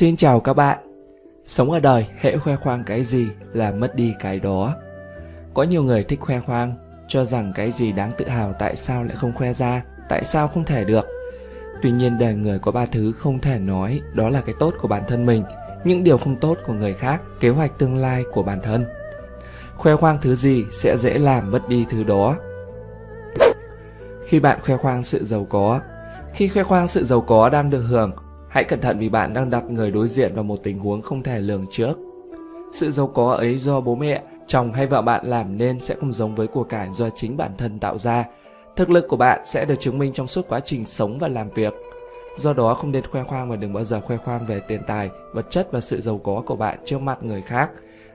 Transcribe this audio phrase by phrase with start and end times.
[0.00, 0.78] Xin chào các bạn.
[1.46, 4.74] Sống ở đời, hễ khoe khoang cái gì là mất đi cái đó.
[5.54, 6.74] Có nhiều người thích khoe khoang,
[7.08, 10.48] cho rằng cái gì đáng tự hào tại sao lại không khoe ra, tại sao
[10.48, 11.06] không thể được.
[11.82, 14.88] Tuy nhiên đời người có ba thứ không thể nói, đó là cái tốt của
[14.88, 15.42] bản thân mình,
[15.84, 18.84] những điều không tốt của người khác, kế hoạch tương lai của bản thân.
[19.74, 22.36] Khoe khoang thứ gì sẽ dễ làm mất đi thứ đó.
[24.26, 25.80] Khi bạn khoe khoang sự giàu có,
[26.34, 28.12] khi khoe khoang sự giàu có đang được hưởng,
[28.50, 31.22] hãy cẩn thận vì bạn đang đặt người đối diện vào một tình huống không
[31.22, 31.98] thể lường trước.
[32.72, 36.12] Sự giàu có ấy do bố mẹ, chồng hay vợ bạn làm nên sẽ không
[36.12, 38.24] giống với của cải do chính bản thân tạo ra.
[38.76, 41.50] Thực lực của bạn sẽ được chứng minh trong suốt quá trình sống và làm
[41.50, 41.74] việc.
[42.36, 45.10] Do đó không nên khoe khoang và đừng bao giờ khoe khoang về tiền tài,
[45.32, 47.70] vật chất và sự giàu có của bạn trước mặt người khác,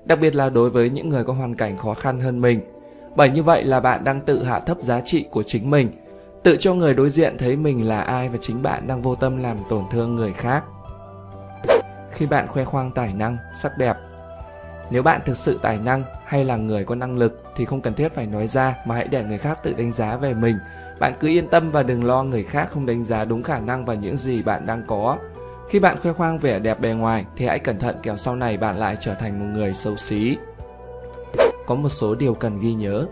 [0.05, 2.59] đặc biệt là đối với những người có hoàn cảnh khó khăn hơn mình.
[3.15, 5.89] Bởi như vậy là bạn đang tự hạ thấp giá trị của chính mình–
[6.45, 9.37] tự cho người đối diện thấy mình là ai và chính bạn đang vô tâm
[9.37, 10.63] làm tổn thương người khác.
[12.11, 13.97] Khi bạn khoe khoang tài năng, sắc đẹp,
[14.91, 17.93] nếu bạn thực sự tài năng hay là người có năng lực thì không cần
[17.93, 20.57] thiết phải nói ra mà hãy để người khác tự đánh giá về mình.
[20.99, 23.85] Bạn cứ yên tâm và đừng lo người khác không đánh giá đúng khả năng
[23.85, 25.17] và những gì bạn đang có.
[25.69, 28.57] Khi bạn khoe khoang vẻ đẹp bề ngoài thì hãy cẩn thận kẻo sau này
[28.57, 30.37] bạn lại trở thành một người xấu xí.
[31.65, 33.05] Có một số điều cần ghi nhớ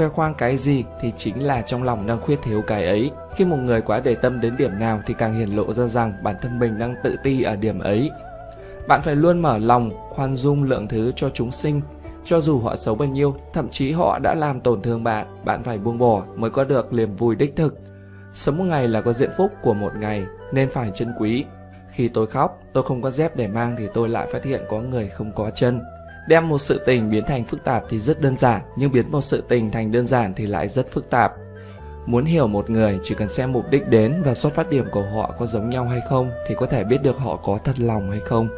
[0.00, 3.10] khoe khoang cái gì thì chính là trong lòng đang khuyết thiếu cái ấy.
[3.36, 6.12] Khi một người quá để tâm đến điểm nào thì càng hiển lộ ra rằng
[6.22, 8.10] bản thân mình đang tự ti ở điểm ấy.
[8.88, 11.80] Bạn phải luôn mở lòng, khoan dung lượng thứ cho chúng sinh.
[12.24, 15.62] Cho dù họ xấu bao nhiêu, thậm chí họ đã làm tổn thương bạn bạn
[15.62, 17.78] phải buông bỏ mới có được niềm vui đích thực.
[18.32, 21.44] Sống một ngày là có diện phúc của một ngày, nên phải trân quý.
[21.90, 24.80] Khi tôi khóc, tôi không có dép để mang thì tôi lại phát hiện có
[24.80, 25.80] người không có chân.
[26.30, 29.20] Đem một sự tình biến thành phức tạp thì rất đơn giản, nhưng biến một
[29.20, 31.32] sự tình thành đơn giản thì lại rất phức tạp.
[32.06, 35.02] Muốn hiểu một người chỉ cần xem mục đích đến và xuất phát điểm của
[35.14, 38.10] họ có giống nhau hay không thì có thể biết được họ có thật lòng
[38.10, 38.48] hay không.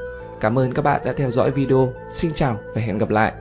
[0.40, 1.92] Cảm ơn các bạn đã theo dõi video.
[2.10, 3.32] Xin chào và hẹn gặp lại.